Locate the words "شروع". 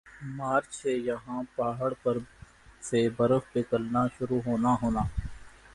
4.15-4.39